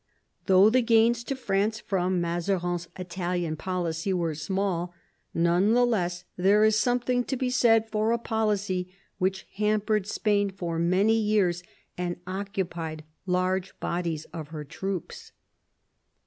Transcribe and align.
Though 0.47 0.71
the 0.71 0.81
gains 0.81 1.23
to 1.25 1.35
France 1.35 1.79
from 1.79 2.19
Mazarin's 2.19 2.87
Italian 2.97 3.55
policy 3.55 4.11
were 4.11 4.33
small, 4.33 4.95
none 5.31 5.73
the 5.73 5.85
less 5.85 6.23
there 6.35 6.63
is 6.63 6.75
something 6.75 7.23
to 7.25 7.37
be 7.37 7.51
said 7.51 7.87
for 7.87 8.11
a 8.11 8.17
policy 8.17 8.91
which 9.19 9.45
hampered 9.57 10.07
Spain 10.07 10.49
for 10.49 10.79
many 10.79 11.13
years 11.19 11.61
and 11.99 12.19
occupied 12.25 13.03
large 13.27 13.79
bodies 13.79 14.25
of 14.33 14.47
her 14.47 14.63
troops. 14.63 15.33